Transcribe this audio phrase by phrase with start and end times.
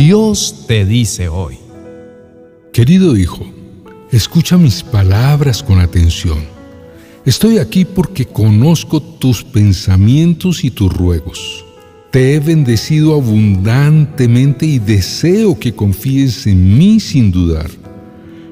[0.00, 1.58] Dios te dice hoy.
[2.72, 3.44] Querido hijo,
[4.10, 6.38] escucha mis palabras con atención.
[7.26, 11.66] Estoy aquí porque conozco tus pensamientos y tus ruegos.
[12.10, 17.70] Te he bendecido abundantemente y deseo que confíes en mí sin dudar.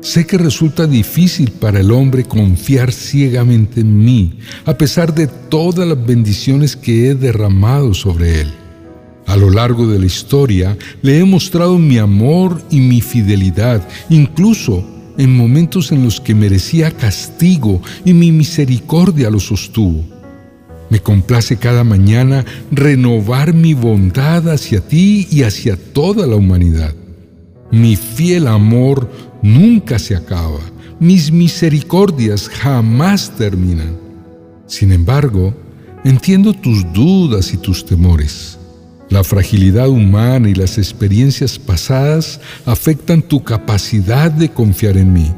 [0.00, 5.86] Sé que resulta difícil para el hombre confiar ciegamente en mí, a pesar de todas
[5.86, 8.63] las bendiciones que he derramado sobre él.
[9.26, 14.84] A lo largo de la historia le he mostrado mi amor y mi fidelidad, incluso
[15.16, 20.04] en momentos en los que merecía castigo y mi misericordia lo sostuvo.
[20.90, 26.94] Me complace cada mañana renovar mi bondad hacia ti y hacia toda la humanidad.
[27.70, 29.10] Mi fiel amor
[29.42, 30.60] nunca se acaba,
[31.00, 33.96] mis misericordias jamás terminan.
[34.66, 35.54] Sin embargo,
[36.04, 38.58] entiendo tus dudas y tus temores.
[39.10, 45.30] La fragilidad humana y las experiencias pasadas afectan tu capacidad de confiar en mí.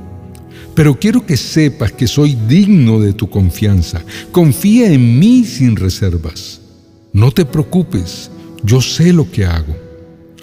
[0.75, 4.03] Pero quiero que sepas que soy digno de tu confianza.
[4.31, 6.61] Confía en mí sin reservas.
[7.12, 8.31] No te preocupes,
[8.62, 9.75] yo sé lo que hago.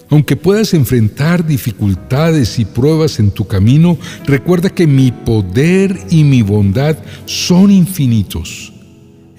[0.10, 6.42] Aunque puedas enfrentar dificultades y pruebas en tu camino, recuerda que mi poder y mi
[6.42, 8.73] bondad son infinitos.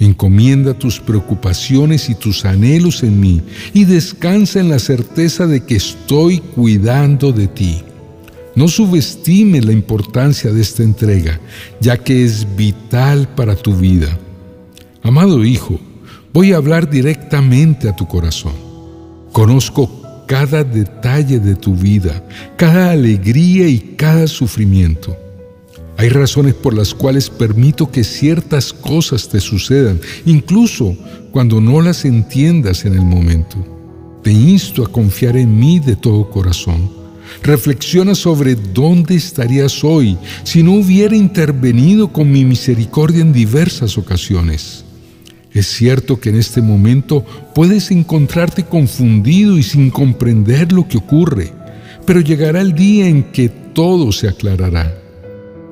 [0.04, 3.40] Encomienda tus preocupaciones y tus anhelos en mí
[3.72, 7.80] y descansa en la certeza de que estoy cuidando de ti.
[8.54, 11.40] No subestime la importancia de esta entrega,
[11.80, 14.18] ya que es vital para tu vida.
[15.02, 15.80] Amado Hijo,
[16.34, 18.52] voy a hablar directamente a tu corazón.
[19.32, 22.22] Conozco cada detalle de tu vida,
[22.56, 25.16] cada alegría y cada sufrimiento.
[25.96, 30.96] Hay razones por las cuales permito que ciertas cosas te sucedan, incluso
[31.30, 33.56] cuando no las entiendas en el momento.
[34.22, 37.04] Te insto a confiar en mí de todo corazón
[37.42, 44.84] Reflexiona sobre dónde estarías hoy si no hubiera intervenido con mi misericordia en diversas ocasiones.
[45.52, 51.52] Es cierto que en este momento puedes encontrarte confundido y sin comprender lo que ocurre,
[52.06, 55.03] pero llegará el día en que todo se aclarará.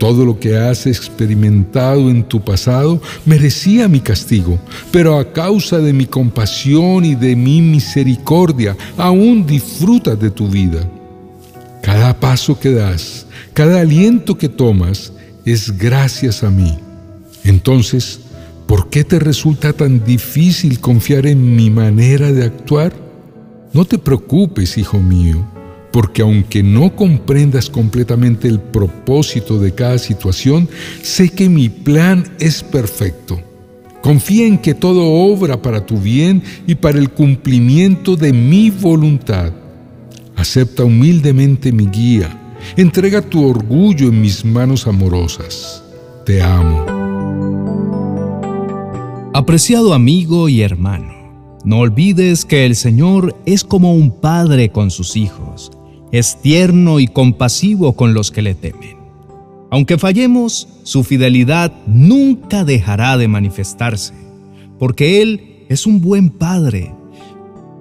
[0.02, 4.58] Todo lo que has experimentado en tu pasado merecía mi castigo,
[4.90, 10.80] pero a causa de mi compasión y de mi misericordia, aún disfruta de tu vida.
[11.82, 15.12] Cada paso que das, cada aliento que tomas,
[15.44, 16.76] es gracias a mí.
[17.44, 18.18] Entonces,
[18.66, 22.92] ¿por qué te resulta tan difícil confiar en mi manera de actuar?
[23.72, 25.46] No te preocupes, hijo mío,
[25.92, 30.68] porque aunque no comprendas completamente el propósito de cada situación,
[31.02, 33.40] sé que mi plan es perfecto.
[34.02, 39.52] Confía en que todo obra para tu bien y para el cumplimiento de mi voluntad.
[40.34, 42.36] Acepta humildemente mi guía.
[42.76, 45.84] Entrega tu orgullo en mis manos amorosas.
[46.26, 46.84] Te amo.
[49.34, 55.16] Apreciado amigo y hermano, no olvides que el Señor es como un padre con sus
[55.16, 55.70] hijos.
[56.12, 58.96] Es tierno y compasivo con los que le temen.
[59.70, 64.14] Aunque fallemos, su fidelidad nunca dejará de manifestarse,
[64.78, 66.92] porque Él es un buen Padre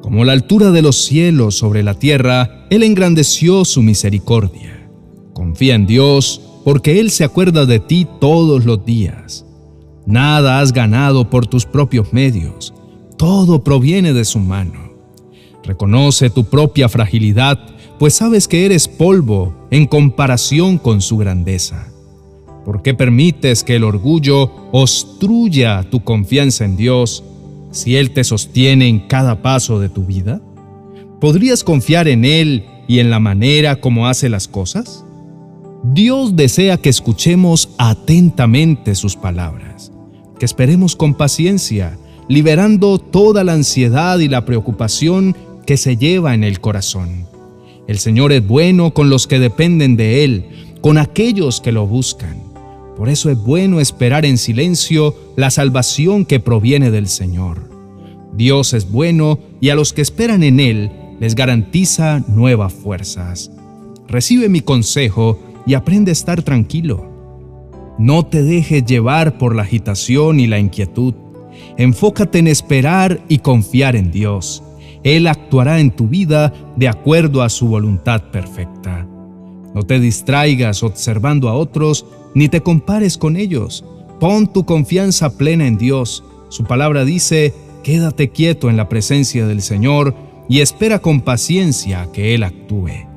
[0.01, 4.89] como la altura de los cielos sobre la tierra, Él engrandeció su misericordia.
[5.33, 9.45] Confía en Dios, porque Él se acuerda de ti todos los días.
[10.07, 12.73] Nada has ganado por tus propios medios,
[13.17, 14.91] todo proviene de su mano.
[15.63, 17.59] Reconoce tu propia fragilidad,
[18.01, 21.85] pues sabes que eres polvo en comparación con su grandeza.
[22.65, 27.23] ¿Por qué permites que el orgullo obstruya tu confianza en Dios
[27.69, 30.41] si Él te sostiene en cada paso de tu vida?
[31.19, 35.05] ¿Podrías confiar en Él y en la manera como hace las cosas?
[35.83, 39.91] Dios desea que escuchemos atentamente sus palabras,
[40.39, 45.37] que esperemos con paciencia, liberando toda la ansiedad y la preocupación
[45.67, 47.29] que se lleva en el corazón.
[47.87, 50.45] El Señor es bueno con los que dependen de Él,
[50.81, 52.41] con aquellos que lo buscan.
[52.97, 57.69] Por eso es bueno esperar en silencio la salvación que proviene del Señor.
[58.33, 63.51] Dios es bueno y a los que esperan en Él les garantiza nuevas fuerzas.
[64.07, 67.09] Recibe mi consejo y aprende a estar tranquilo.
[67.97, 71.13] No te dejes llevar por la agitación y la inquietud.
[71.77, 74.63] Enfócate en esperar y confiar en Dios.
[75.03, 79.07] Él actuará en tu vida de acuerdo a su voluntad perfecta.
[79.73, 82.05] No te distraigas observando a otros
[82.35, 83.83] ni te compares con ellos.
[84.19, 86.23] Pon tu confianza plena en Dios.
[86.49, 87.53] Su palabra dice,
[87.83, 90.13] quédate quieto en la presencia del Señor
[90.47, 93.07] y espera con paciencia a que Él actúe.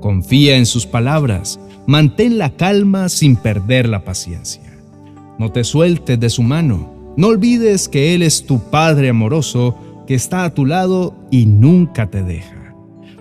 [0.00, 4.62] Confía en sus palabras, mantén la calma sin perder la paciencia.
[5.38, 9.76] No te sueltes de su mano, no olvides que Él es tu Padre amoroso
[10.08, 12.74] que está a tu lado y nunca te deja.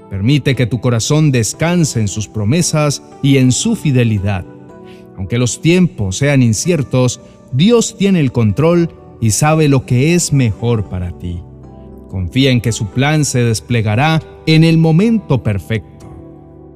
[0.10, 4.45] Permite que tu corazón descanse en sus promesas y en su fidelidad.
[5.18, 7.19] Aunque los tiempos sean inciertos,
[7.51, 8.89] Dios tiene el control
[9.19, 11.42] y sabe lo que es mejor para ti.
[12.07, 16.07] Confía en que su plan se desplegará en el momento perfecto.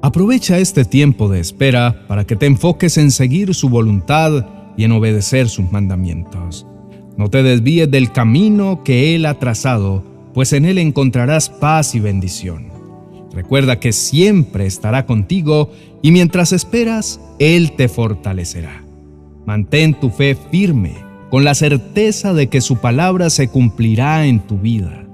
[0.01, 4.91] Aprovecha este tiempo de espera para que te enfoques en seguir su voluntad y en
[4.91, 6.67] obedecer sus mandamientos.
[7.21, 10.03] No te desvíes del camino que Él ha trazado,
[10.33, 12.69] pues en Él encontrarás paz y bendición.
[13.31, 15.69] Recuerda que siempre estará contigo
[16.01, 18.83] y mientras esperas, Él te fortalecerá.
[19.45, 20.95] Mantén tu fe firme,
[21.29, 25.05] con la certeza de que su palabra se cumplirá en tu vida.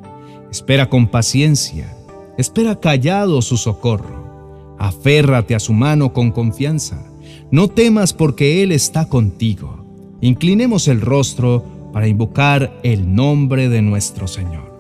[0.50, 1.94] Espera con paciencia,
[2.38, 4.78] espera callado su socorro.
[4.80, 7.06] Aférrate a su mano con confianza.
[7.52, 9.86] No temas porque Él está contigo.
[10.22, 14.74] Inclinemos el rostro para invocar el nombre de nuestro Señor.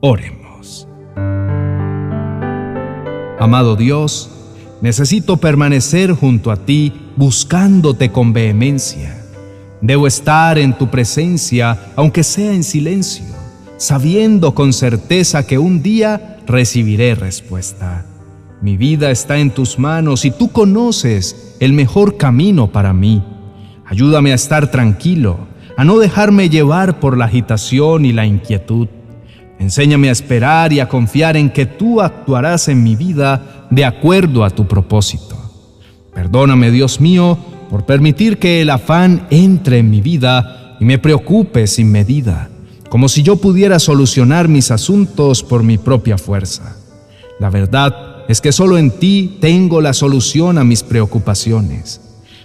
[0.00, 0.88] Oremos.
[3.38, 4.30] Amado Dios,
[4.80, 9.24] necesito permanecer junto a ti buscándote con vehemencia.
[9.80, 13.38] Debo estar en tu presencia, aunque sea en silencio
[13.78, 18.04] sabiendo con certeza que un día recibiré respuesta.
[18.60, 23.22] Mi vida está en tus manos y tú conoces el mejor camino para mí.
[23.86, 25.46] Ayúdame a estar tranquilo,
[25.78, 28.88] a no dejarme llevar por la agitación y la inquietud.
[29.60, 34.44] Enséñame a esperar y a confiar en que tú actuarás en mi vida de acuerdo
[34.44, 35.36] a tu propósito.
[36.12, 37.38] Perdóname, Dios mío,
[37.70, 42.50] por permitir que el afán entre en mi vida y me preocupe sin medida
[42.88, 46.76] como si yo pudiera solucionar mis asuntos por mi propia fuerza.
[47.38, 52.00] La verdad es que solo en ti tengo la solución a mis preocupaciones.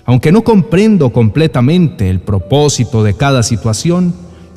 [0.05, 4.13] Aunque no comprendo completamente el propósito de cada situación,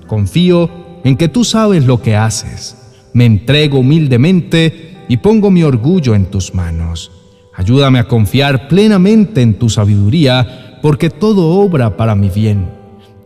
[0.07, 0.71] confío
[1.05, 2.77] en que tú sabes lo que haces.
[3.13, 7.13] Me entrego humildemente y pongo mi orgullo en tus manos.
[7.55, 12.69] Ayúdame a confiar plenamente en tu sabiduría, porque todo obra para mi bien.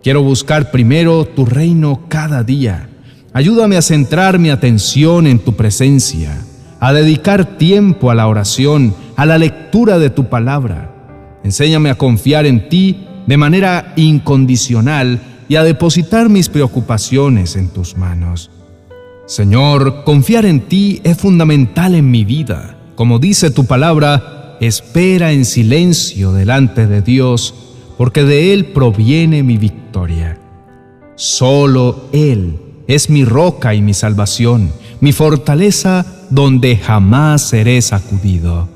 [0.02, 2.88] Quiero buscar primero tu reino cada día.
[3.32, 6.38] Ayúdame a centrar mi atención en tu presencia,
[6.78, 10.89] a dedicar tiempo a la oración, a la lectura de tu palabra.
[11.44, 17.96] Enséñame a confiar en ti de manera incondicional y a depositar mis preocupaciones en tus
[17.96, 18.50] manos.
[19.26, 22.76] Señor, confiar en ti es fundamental en mi vida.
[22.94, 27.54] Como dice tu palabra, espera en silencio delante de Dios
[27.96, 30.38] porque de Él proviene mi victoria.
[31.16, 38.69] Solo Él es mi roca y mi salvación, mi fortaleza donde jamás seré sacudido.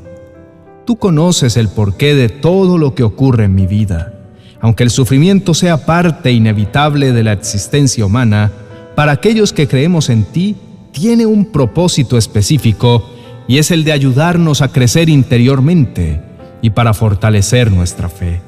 [0.84, 4.12] Tú conoces el porqué de todo lo que ocurre en mi vida.
[4.60, 8.52] Aunque el sufrimiento sea parte inevitable de la existencia humana,
[8.94, 10.56] para aquellos que creemos en ti,
[10.92, 13.04] tiene un propósito específico
[13.48, 16.20] y es el de ayudarnos a crecer interiormente
[16.62, 18.40] y para fortalecer nuestra fe.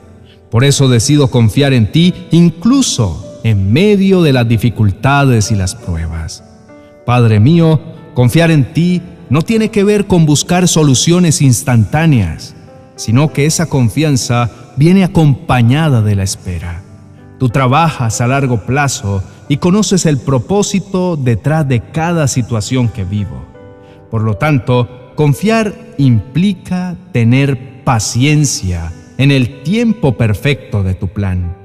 [0.51, 6.45] Por eso decido confiar en ti incluso en medio de las dificultades y las pruebas.
[7.05, 7.81] Padre mío,
[8.15, 12.55] confiar en ti no tiene que ver con buscar soluciones instantáneas,
[12.95, 16.83] sino que esa confianza viene acompañada de la espera.
[17.39, 23.45] Tú trabajas a largo plazo y conoces el propósito detrás de cada situación que vivo.
[24.11, 31.57] Por lo tanto, confiar implica tener paciencia en el tiempo perfecto de tu plan.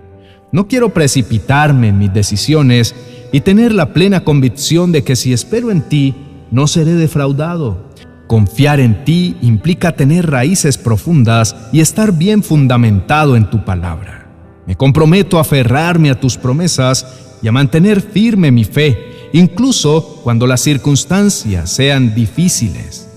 [0.51, 2.96] No quiero precipitarme en mis decisiones
[3.32, 6.15] y tener la plena convicción de que si espero en ti,
[6.51, 7.89] no seré defraudado.
[8.27, 14.29] Confiar en ti implica tener raíces profundas y estar bien fundamentado en tu palabra.
[14.67, 17.05] Me comprometo a aferrarme a tus promesas
[17.41, 23.10] y a mantener firme mi fe, incluso cuando las circunstancias sean difíciles.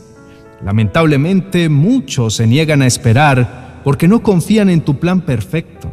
[0.65, 5.91] Lamentablemente muchos se niegan a esperar porque no confían en tu plan perfecto.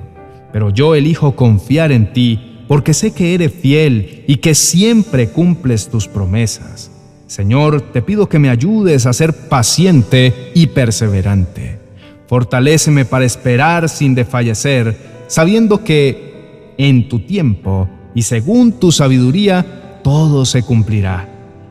[0.53, 5.89] Pero yo elijo confiar en ti porque sé que eres fiel y que siempre cumples
[5.89, 6.90] tus promesas.
[7.32, 11.80] Señor, te pido que me ayudes a ser paciente y perseverante.
[12.28, 20.44] Fortaléceme para esperar sin desfallecer, sabiendo que en tu tiempo y según tu sabiduría todo
[20.44, 21.30] se cumplirá.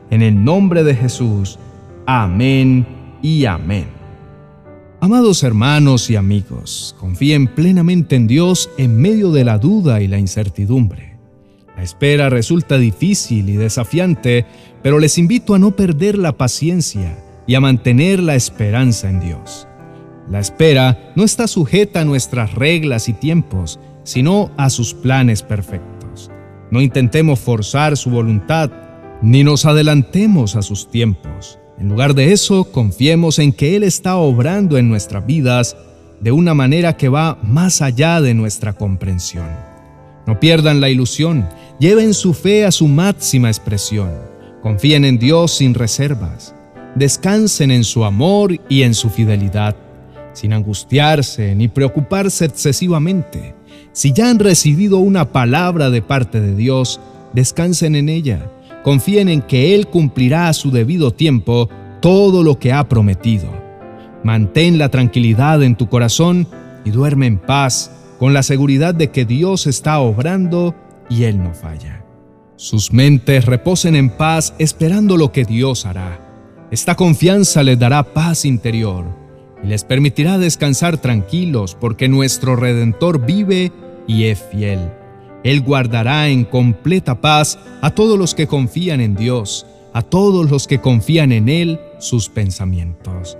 [0.08, 1.58] En el nombre de Jesús.
[2.06, 2.86] Amén
[3.20, 3.84] y amén.
[4.98, 10.18] Amados hermanos y amigos, confíen plenamente en Dios en medio de la duda y la
[10.18, 11.09] incertidumbre.
[11.80, 14.44] La espera resulta difícil y desafiante,
[14.82, 19.66] pero les invito a no perder la paciencia y a mantener la esperanza en Dios.
[20.28, 26.30] La espera no está sujeta a nuestras reglas y tiempos, sino a sus planes perfectos.
[26.70, 28.70] No intentemos forzar su voluntad,
[29.22, 31.58] ni nos adelantemos a sus tiempos.
[31.78, 35.78] En lugar de eso, confiemos en que Él está obrando en nuestras vidas
[36.20, 39.69] de una manera que va más allá de nuestra comprensión.
[40.26, 41.48] No pierdan la ilusión,
[41.78, 44.10] lleven su fe a su máxima expresión,
[44.62, 46.54] confíen en Dios sin reservas,
[46.94, 49.76] descansen en su amor y en su fidelidad,
[50.32, 53.54] sin angustiarse ni preocuparse excesivamente.
[53.92, 57.00] Si ya han recibido una palabra de parte de Dios,
[57.32, 58.50] descansen en ella,
[58.84, 61.68] confíen en que Él cumplirá a su debido tiempo
[62.00, 63.48] todo lo que ha prometido.
[64.22, 66.46] Mantén la tranquilidad en tu corazón
[66.84, 70.74] y duerme en paz con la seguridad de que Dios está obrando
[71.08, 72.04] y Él no falla.
[72.56, 76.20] Sus mentes reposen en paz esperando lo que Dios hará.
[76.70, 79.06] Esta confianza les dará paz interior
[79.64, 83.72] y les permitirá descansar tranquilos porque nuestro Redentor vive
[84.06, 84.90] y es fiel.
[85.42, 90.66] Él guardará en completa paz a todos los que confían en Dios, a todos los
[90.66, 93.38] que confían en Él sus pensamientos.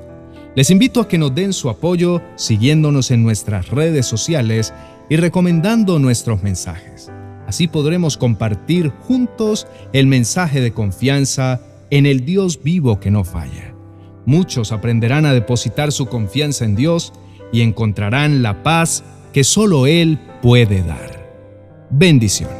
[0.57, 4.75] Les invito a que nos den su apoyo siguiéndonos en nuestras redes sociales
[5.09, 7.11] y recomendando nuestros mensajes.
[7.47, 13.75] Así podremos compartir juntos el mensaje de confianza en el Dios vivo que no falla.
[14.27, 17.13] Muchos aprenderán a depositar su confianza en Dios
[17.53, 21.89] y encontrarán la paz que solo Él puede dar.
[21.91, 22.60] Bendiciones.